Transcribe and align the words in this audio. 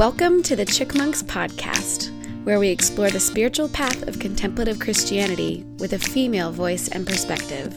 Welcome 0.00 0.42
to 0.44 0.56
the 0.56 0.64
Chickmonks 0.64 1.22
Podcast, 1.22 2.08
where 2.44 2.58
we 2.58 2.70
explore 2.70 3.10
the 3.10 3.20
spiritual 3.20 3.68
path 3.68 4.08
of 4.08 4.18
contemplative 4.18 4.80
Christianity 4.80 5.62
with 5.78 5.92
a 5.92 5.98
female 5.98 6.50
voice 6.52 6.88
and 6.88 7.06
perspective. 7.06 7.74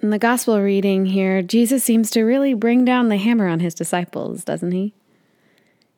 In 0.00 0.08
the 0.08 0.18
gospel 0.18 0.58
reading 0.58 1.04
here, 1.04 1.42
Jesus 1.42 1.84
seems 1.84 2.10
to 2.12 2.22
really 2.22 2.54
bring 2.54 2.86
down 2.86 3.10
the 3.10 3.18
hammer 3.18 3.48
on 3.48 3.60
his 3.60 3.74
disciples, 3.74 4.44
doesn't 4.44 4.72
he? 4.72 4.94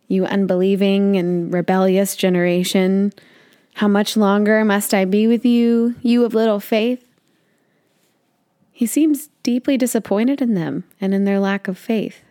You 0.08 0.24
unbelieving 0.24 1.16
and 1.16 1.54
rebellious 1.54 2.16
generation, 2.16 3.12
how 3.74 3.86
much 3.86 4.16
longer 4.16 4.64
must 4.64 4.92
I 4.92 5.04
be 5.04 5.28
with 5.28 5.46
you, 5.46 5.94
you 6.02 6.24
of 6.24 6.34
little 6.34 6.58
faith? 6.58 7.10
He 8.72 8.86
seems 8.86 9.28
deeply 9.42 9.76
disappointed 9.76 10.40
in 10.40 10.54
them 10.54 10.84
and 11.00 11.12
in 11.14 11.24
their 11.24 11.38
lack 11.38 11.68
of 11.68 11.76
faith, 11.76 12.24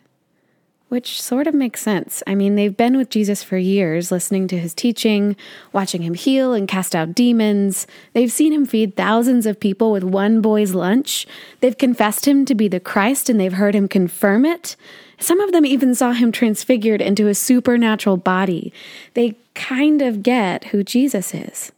which 0.89 1.21
sort 1.21 1.47
of 1.47 1.53
makes 1.53 1.81
sense. 1.81 2.23
I 2.25 2.35
mean, 2.35 2.55
they've 2.55 2.75
been 2.75 2.97
with 2.97 3.09
Jesus 3.09 3.43
for 3.43 3.57
years, 3.57 4.11
listening 4.11 4.47
to 4.49 4.57
his 4.57 4.73
teaching, 4.73 5.35
watching 5.71 6.01
him 6.01 6.15
heal 6.15 6.53
and 6.53 6.67
cast 6.67 6.95
out 6.95 7.15
demons. 7.15 7.87
They've 8.13 8.31
seen 8.31 8.51
him 8.51 8.65
feed 8.65 8.97
thousands 8.97 9.45
of 9.45 9.59
people 9.59 9.91
with 9.91 10.03
one 10.03 10.41
boy's 10.41 10.73
lunch. 10.73 11.27
They've 11.59 11.77
confessed 11.77 12.27
him 12.27 12.43
to 12.45 12.55
be 12.55 12.67
the 12.67 12.79
Christ 12.79 13.29
and 13.29 13.39
they've 13.39 13.53
heard 13.53 13.75
him 13.75 13.87
confirm 13.87 14.43
it. 14.43 14.75
Some 15.19 15.39
of 15.39 15.51
them 15.51 15.65
even 15.65 15.93
saw 15.93 16.13
him 16.13 16.31
transfigured 16.31 17.01
into 17.01 17.27
a 17.27 17.35
supernatural 17.35 18.17
body. 18.17 18.73
They 19.13 19.37
kind 19.53 20.01
of 20.01 20.23
get 20.23 20.65
who 20.65 20.83
Jesus 20.83 21.35
is. 21.35 21.71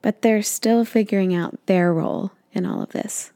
But 0.00 0.22
they're 0.22 0.42
still 0.42 0.84
figuring 0.84 1.34
out 1.34 1.58
their 1.66 1.92
role 1.92 2.30
in 2.52 2.64
all 2.64 2.80
of 2.80 2.90
this. 2.90 3.32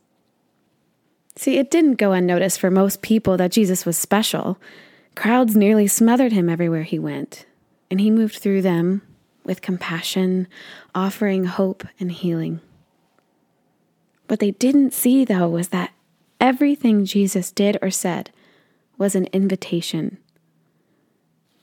See, 1.36 1.58
it 1.58 1.70
didn't 1.70 1.94
go 1.94 2.12
unnoticed 2.12 2.60
for 2.60 2.70
most 2.70 3.02
people 3.02 3.36
that 3.36 3.52
Jesus 3.52 3.86
was 3.86 3.96
special. 3.96 4.58
Crowds 5.14 5.56
nearly 5.56 5.86
smothered 5.86 6.32
him 6.32 6.48
everywhere 6.48 6.82
he 6.82 6.98
went, 6.98 7.46
and 7.90 8.00
he 8.00 8.10
moved 8.10 8.36
through 8.36 8.62
them 8.62 9.02
with 9.44 9.62
compassion, 9.62 10.46
offering 10.94 11.44
hope 11.44 11.86
and 11.98 12.12
healing. 12.12 12.60
What 14.28 14.40
they 14.40 14.52
didn't 14.52 14.94
see, 14.94 15.24
though, 15.24 15.48
was 15.48 15.68
that 15.68 15.92
everything 16.40 17.04
Jesus 17.04 17.50
did 17.50 17.76
or 17.82 17.90
said 17.90 18.30
was 18.98 19.14
an 19.14 19.26
invitation. 19.32 20.18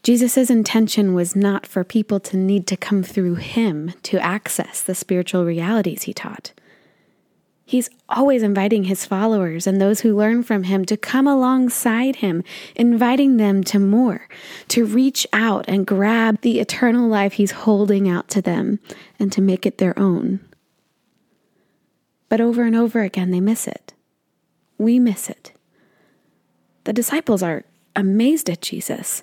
Jesus' 0.03 0.49
intention 0.49 1.13
was 1.13 1.35
not 1.35 1.65
for 1.65 1.83
people 1.83 2.19
to 2.21 2.37
need 2.37 2.67
to 2.67 2.77
come 2.77 3.03
through 3.03 3.35
him 3.35 3.93
to 4.03 4.19
access 4.19 4.81
the 4.81 4.95
spiritual 4.95 5.45
realities 5.45 6.03
he 6.03 6.13
taught. 6.13 6.53
He's 7.69 7.91
always 8.09 8.41
inviting 8.41 8.85
his 8.85 9.05
followers 9.05 9.67
and 9.67 9.79
those 9.79 9.99
who 9.99 10.17
learn 10.17 10.41
from 10.41 10.63
him 10.63 10.85
to 10.85 10.97
come 10.97 11.27
alongside 11.27 12.15
him, 12.15 12.43
inviting 12.75 13.37
them 13.37 13.63
to 13.65 13.77
more, 13.77 14.27
to 14.69 14.87
reach 14.87 15.27
out 15.33 15.65
and 15.67 15.85
grab 15.85 16.41
the 16.41 16.59
eternal 16.59 17.07
life 17.07 17.33
he's 17.33 17.51
holding 17.51 18.09
out 18.09 18.27
to 18.29 18.41
them 18.41 18.79
and 19.19 19.31
to 19.33 19.39
make 19.39 19.67
it 19.67 19.77
their 19.77 19.93
own. 19.99 20.39
But 22.27 22.41
over 22.41 22.63
and 22.63 22.75
over 22.75 23.01
again, 23.03 23.29
they 23.29 23.39
miss 23.39 23.67
it. 23.67 23.93
We 24.79 24.97
miss 24.97 25.29
it. 25.29 25.51
The 26.85 26.93
disciples 26.93 27.43
are 27.43 27.65
amazed 27.95 28.49
at 28.49 28.63
Jesus, 28.63 29.21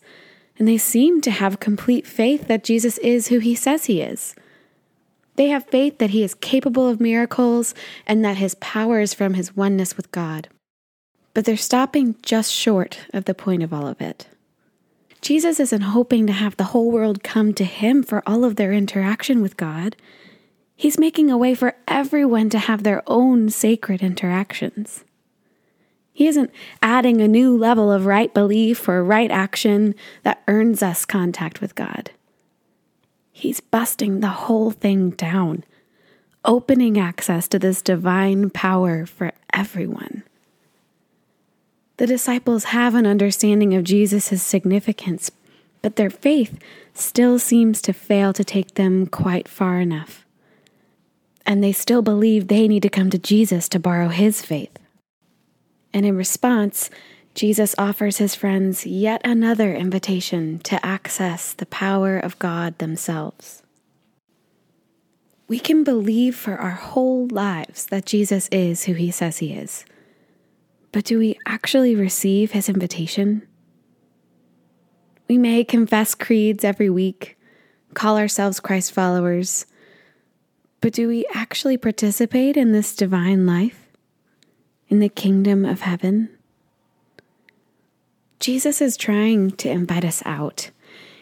and 0.57 0.69
they 0.69 0.79
seem 0.79 1.21
to 1.23 1.33
have 1.33 1.59
complete 1.59 2.07
faith 2.07 2.47
that 2.47 2.63
Jesus 2.63 2.99
is 2.99 3.27
who 3.27 3.41
he 3.41 3.57
says 3.57 3.87
he 3.87 4.01
is. 4.01 4.37
They 5.37 5.49
have 5.49 5.67
faith 5.67 5.99
that 5.99 6.11
he 6.11 6.23
is 6.23 6.35
capable 6.35 6.89
of 6.89 7.01
miracles 7.01 7.75
and 8.07 8.25
that 8.25 8.39
his 8.39 8.55
power 8.57 9.01
is 9.01 9.15
from 9.15 9.35
his 9.35 9.55
oneness 9.55 9.97
with 9.97 10.11
God. 10.11 10.49
But 11.35 11.45
they're 11.45 11.57
stopping 11.57 12.17
just 12.23 12.53
short 12.53 13.01
of 13.13 13.27
the 13.27 13.35
point 13.35 13.63
of 13.63 13.73
all 13.73 13.87
of 13.87 14.01
it. 14.01 14.27
Jesus 15.21 15.61
isn't 15.61 15.83
hoping 15.83 16.27
to 16.27 16.33
have 16.33 16.57
the 16.57 16.65
whole 16.65 16.91
world 16.91 17.23
come 17.23 17.53
to 17.55 17.65
him 17.65 18.03
for 18.03 18.23
all 18.27 18.45
of 18.45 18.57
their 18.57 18.73
interaction 18.73 19.43
with 19.43 19.57
God. 19.57 19.97
He's 20.75 20.99
making 20.99 21.31
a 21.31 21.39
way 21.39 21.55
for 21.55 21.75
everyone 21.89 22.49
to 22.51 22.59
have 22.59 22.83
their 22.83 23.03
own 23.07 23.51
sacred 23.51 24.03
interactions. 24.03 25.05
He 26.13 26.27
isn't 26.27 26.51
adding 26.81 27.21
a 27.21 27.29
new 27.29 27.57
level 27.57 27.93
of 27.93 28.07
right 28.07 28.33
belief 28.33 28.89
or 28.89 29.05
right 29.05 29.31
action 29.31 29.95
that 30.23 30.43
earns 30.49 30.83
us 30.83 31.05
contact 31.05 31.61
with 31.61 31.75
God. 31.75 32.11
He's 33.39 33.61
busting 33.61 34.21
the 34.21 34.29
whole 34.29 34.71
thing 34.71 35.11
down, 35.11 35.63
opening 36.43 36.99
access 36.99 37.47
to 37.49 37.59
this 37.59 37.83
divine 37.83 38.49
power 38.49 39.05
for 39.05 39.33
everyone. 39.53 40.23
The 41.99 42.07
disciples 42.07 42.65
have 42.65 42.95
an 42.95 43.05
understanding 43.05 43.75
of 43.75 43.85
Jesus' 43.85 44.43
significance, 44.43 45.31
but 45.83 45.97
their 45.97 46.09
faith 46.09 46.59
still 46.95 47.39
seems 47.39 47.83
to 47.83 47.93
fail 47.93 48.33
to 48.33 48.43
take 48.43 48.77
them 48.77 49.07
quite 49.07 49.49
far 49.49 49.81
enough. 49.81 50.25
And 51.45 51.63
they 51.63 51.73
still 51.73 52.01
believe 52.01 52.49
they 52.49 52.67
need 52.67 52.85
to 52.85 52.89
come 52.89 53.11
to 53.11 53.19
Jesus 53.19 53.69
to 53.69 53.79
borrow 53.79 54.09
his 54.09 54.41
faith. 54.41 54.79
And 55.93 56.07
in 56.07 56.17
response, 56.17 56.89
Jesus 57.37 57.75
offers 57.77 58.17
his 58.17 58.35
friends 58.35 58.87
yet 58.87 59.21
another 59.23 59.75
invitation 59.75 60.59
to 60.61 60.85
access 60.85 61.53
the 61.53 61.67
power 61.67 62.19
of 62.19 62.39
God 62.39 62.79
themselves. 62.79 63.63
We 65.47 65.59
can 65.59 65.85
believe 65.85 66.35
for 66.35 66.57
our 66.57 66.71
whole 66.71 67.29
lives 67.29 67.85
that 67.87 68.07
Jesus 68.07 68.49
is 68.51 68.85
who 68.85 68.95
he 68.95 69.11
says 69.11 69.37
he 69.37 69.53
is. 69.53 69.85
But 70.93 71.05
do 71.05 71.19
we 71.19 71.39
actually 71.45 71.95
receive 71.95 72.53
his 72.53 72.71
invitation? 72.71 73.47
We 75.29 75.37
may 75.37 75.63
confess 75.63 76.15
creeds 76.15 76.65
every 76.65 76.89
week, 76.89 77.37
call 77.93 78.17
ourselves 78.17 78.61
Christ 78.61 78.93
followers, 78.93 79.67
but 80.81 80.95
do 80.95 81.07
we 81.07 81.27
actually 81.35 81.77
participate 81.77 82.57
in 82.57 82.73
this 82.73 82.97
divine 82.97 83.45
life, 83.45 83.89
in 84.89 85.01
the 85.01 85.11
kingdom 85.11 85.67
of 85.67 85.83
heaven? 85.83 86.31
Jesus 88.41 88.81
is 88.81 88.97
trying 88.97 89.53
to 89.53 89.69
invite 89.69 90.05
us 90.05 90.23
out. 90.27 90.71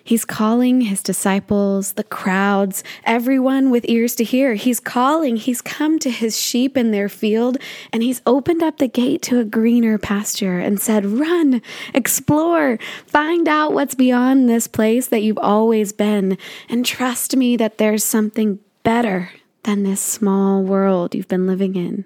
He's 0.06 0.26
calling 0.26 0.82
his 0.82 1.02
disciples, 1.02 1.94
the 1.94 2.04
crowds, 2.04 2.84
everyone 3.04 3.70
with 3.70 3.88
ears 3.88 4.14
to 4.16 4.24
hear. 4.24 4.52
He's 4.52 4.78
calling, 4.78 5.36
he's 5.36 5.62
come 5.62 5.98
to 6.00 6.10
his 6.10 6.38
sheep 6.38 6.76
in 6.76 6.90
their 6.90 7.08
field, 7.08 7.56
and 7.90 8.02
he's 8.02 8.20
opened 8.26 8.62
up 8.62 8.76
the 8.76 8.86
gate 8.86 9.22
to 9.22 9.38
a 9.38 9.44
greener 9.44 9.96
pasture 9.96 10.58
and 10.58 10.78
said, 10.78 11.06
Run, 11.06 11.62
explore, 11.94 12.78
find 13.06 13.48
out 13.48 13.72
what's 13.72 13.94
beyond 13.94 14.46
this 14.46 14.66
place 14.66 15.06
that 15.06 15.22
you've 15.22 15.38
always 15.38 15.94
been, 15.94 16.36
and 16.68 16.84
trust 16.84 17.34
me 17.34 17.56
that 17.56 17.78
there's 17.78 18.04
something 18.04 18.58
better 18.82 19.30
than 19.62 19.84
this 19.84 20.02
small 20.02 20.62
world 20.62 21.14
you've 21.14 21.28
been 21.28 21.46
living 21.46 21.76
in. 21.76 22.04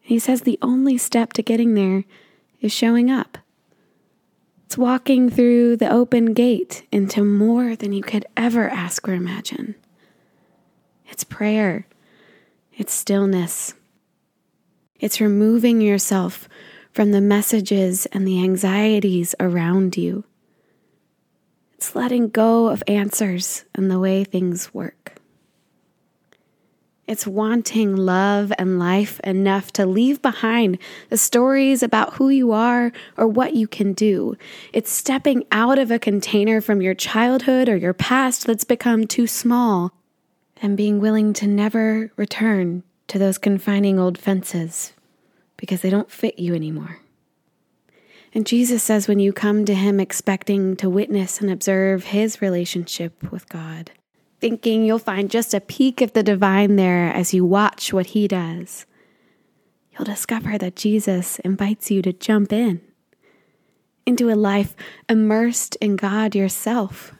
He 0.00 0.18
says 0.18 0.40
the 0.40 0.58
only 0.60 0.98
step 0.98 1.32
to 1.34 1.42
getting 1.42 1.74
there 1.74 2.04
is 2.60 2.72
showing 2.72 3.10
up. 3.10 3.38
It's 4.64 4.76
walking 4.76 5.30
through 5.30 5.76
the 5.76 5.90
open 5.90 6.32
gate 6.32 6.86
into 6.90 7.22
more 7.22 7.76
than 7.76 7.92
you 7.92 8.02
could 8.02 8.26
ever 8.36 8.68
ask 8.68 9.08
or 9.08 9.12
imagine. 9.12 9.76
It's 11.08 11.24
prayer, 11.24 11.86
it's 12.76 12.92
stillness, 12.92 13.74
it's 14.98 15.20
removing 15.20 15.80
yourself 15.80 16.48
from 16.92 17.12
the 17.12 17.20
messages 17.20 18.06
and 18.06 18.26
the 18.26 18.42
anxieties 18.42 19.34
around 19.38 19.96
you. 19.96 20.24
It's 21.74 21.94
letting 21.94 22.30
go 22.30 22.68
of 22.68 22.82
answers 22.88 23.66
and 23.74 23.90
the 23.90 24.00
way 24.00 24.24
things 24.24 24.72
work. 24.72 25.20
It's 27.06 27.26
wanting 27.26 27.94
love 27.94 28.52
and 28.58 28.80
life 28.80 29.20
enough 29.20 29.72
to 29.74 29.86
leave 29.86 30.20
behind 30.20 30.78
the 31.08 31.16
stories 31.16 31.82
about 31.82 32.14
who 32.14 32.28
you 32.30 32.50
are 32.50 32.92
or 33.16 33.28
what 33.28 33.54
you 33.54 33.68
can 33.68 33.92
do. 33.92 34.36
It's 34.72 34.90
stepping 34.90 35.44
out 35.52 35.78
of 35.78 35.92
a 35.92 36.00
container 36.00 36.60
from 36.60 36.82
your 36.82 36.94
childhood 36.94 37.68
or 37.68 37.76
your 37.76 37.94
past 37.94 38.46
that's 38.46 38.64
become 38.64 39.06
too 39.06 39.28
small 39.28 39.92
and 40.60 40.76
being 40.76 40.98
willing 40.98 41.32
to 41.34 41.46
never 41.46 42.10
return 42.16 42.82
to 43.06 43.18
those 43.18 43.38
confining 43.38 44.00
old 44.00 44.18
fences 44.18 44.92
because 45.56 45.82
they 45.82 45.90
don't 45.90 46.10
fit 46.10 46.38
you 46.40 46.54
anymore. 46.54 46.98
And 48.34 48.46
Jesus 48.46 48.82
says 48.82 49.06
when 49.06 49.20
you 49.20 49.32
come 49.32 49.64
to 49.64 49.74
Him 49.74 50.00
expecting 50.00 50.76
to 50.76 50.90
witness 50.90 51.40
and 51.40 51.50
observe 51.50 52.04
His 52.04 52.42
relationship 52.42 53.30
with 53.30 53.48
God, 53.48 53.92
thinking 54.46 54.84
you'll 54.84 54.96
find 55.00 55.28
just 55.28 55.52
a 55.54 55.60
peek 55.60 56.00
of 56.00 56.12
the 56.12 56.22
divine 56.22 56.76
there 56.76 57.12
as 57.12 57.34
you 57.34 57.44
watch 57.44 57.92
what 57.92 58.06
he 58.06 58.28
does, 58.28 58.86
you'll 59.90 60.04
discover 60.04 60.56
that 60.56 60.76
Jesus 60.76 61.40
invites 61.40 61.90
you 61.90 62.00
to 62.02 62.12
jump 62.12 62.52
in 62.52 62.80
into 64.06 64.30
a 64.30 64.36
life 64.36 64.76
immersed 65.08 65.74
in 65.80 65.96
God 65.96 66.36
yourself. 66.36 67.12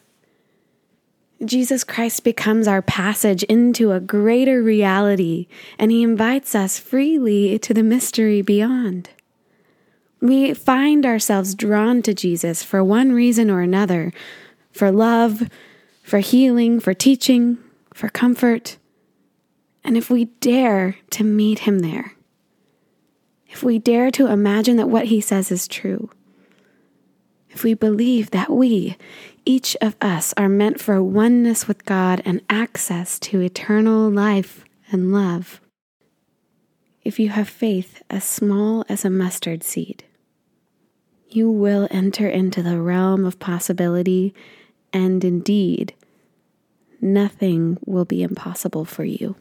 Jesus 1.45 1.83
Christ 1.83 2.23
becomes 2.23 2.69
our 2.69 2.81
passage 2.81 3.43
into 3.43 3.91
a 3.91 3.99
greater 3.99 4.63
reality, 4.63 5.49
and 5.81 5.91
he 5.91 6.05
invites 6.05 6.55
us 6.55 6.79
freely 6.79 7.59
to 7.59 7.75
the 7.75 7.83
mystery 7.83 8.41
beyond. 8.41 9.11
We 10.21 10.55
find 10.55 11.05
ourselves 11.05 11.57
drawn 11.57 12.03
to 12.03 12.15
Jesus 12.15 12.63
for 12.63 12.85
one 12.85 13.11
reason 13.11 13.51
or 13.51 13.63
another 13.63 14.13
for 14.71 14.93
love, 14.93 15.49
for 16.07 16.21
healing, 16.21 16.79
for 16.79 16.95
teaching, 16.95 17.59
for 17.93 18.09
comfort. 18.09 18.79
And 19.83 19.97
if 19.97 20.09
we 20.09 20.27
dare 20.39 20.99
to 21.11 21.25
meet 21.25 21.61
him 21.61 21.81
there, 21.81 22.13
if 23.49 23.65
we 23.65 23.81
dare 23.81 24.13
to 24.13 24.29
imagine 24.29 24.77
that 24.77 24.89
what 24.89 25.07
he 25.07 25.21
says 25.21 25.51
is 25.51 25.67
true, 25.67 26.09
if 27.51 27.65
we 27.65 27.75
believe 27.75 28.31
that 28.31 28.51
we, 28.51 28.97
each 29.45 29.77
of 29.81 29.97
us, 30.01 30.33
are 30.37 30.49
meant 30.49 30.81
for 30.81 31.03
oneness 31.03 31.67
with 31.67 31.85
God 31.85 32.23
and 32.25 32.41
access 32.49 33.19
to 33.21 33.41
eternal 33.41 34.09
life 34.09 34.65
and 34.93 35.13
love, 35.13 35.61
if 37.03 37.19
you 37.19 37.31
have 37.31 37.49
faith 37.49 38.01
as 38.09 38.23
small 38.23 38.85
as 38.89 39.05
a 39.05 39.11
mustard 39.11 39.65
seed, 39.65 40.05
you 41.29 41.51
will 41.51 41.89
enter 41.91 42.29
into 42.29 42.63
the 42.63 42.81
realm 42.81 43.25
of 43.25 43.41
possibility, 43.41 44.33
and 44.93 45.25
indeed, 45.25 45.95
nothing 47.01 47.79
will 47.85 48.05
be 48.05 48.23
impossible 48.23 48.85
for 48.85 49.05
you. 49.05 49.37